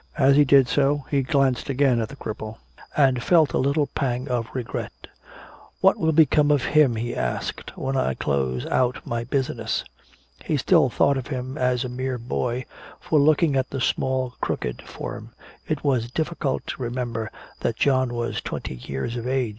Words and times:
As 0.17 0.35
he 0.35 0.43
did 0.45 0.67
so 0.67 1.05
he 1.11 1.21
glanced 1.21 1.69
again 1.69 2.01
at 2.01 2.09
the 2.09 2.15
cripple 2.15 2.57
and 2.97 3.21
felt 3.21 3.53
a 3.53 3.59
little 3.59 3.85
pang 3.85 4.27
of 4.29 4.49
regret. 4.55 4.91
"What 5.79 5.95
will 5.99 6.11
become 6.11 6.49
of 6.49 6.63
him," 6.65 6.95
he 6.95 7.13
asked, 7.15 7.77
"when 7.77 7.95
I 7.95 8.15
close 8.15 8.65
out 8.65 9.05
my 9.05 9.23
business?" 9.25 9.83
He 10.43 10.57
still 10.57 10.89
thought 10.89 11.17
of 11.17 11.27
him 11.27 11.55
as 11.55 11.83
a 11.83 11.87
mere 11.87 12.17
boy, 12.17 12.65
for 12.99 13.19
looking 13.19 13.55
at 13.55 13.69
the 13.69 13.79
small 13.79 14.33
crooked 14.41 14.81
form 14.81 15.33
it 15.67 15.83
was 15.83 16.09
difficult 16.09 16.65
to 16.65 16.81
remember 16.81 17.31
that 17.59 17.75
John 17.75 18.15
was 18.15 18.41
twenty 18.41 18.73
years 18.77 19.15
of 19.17 19.27
age. 19.27 19.49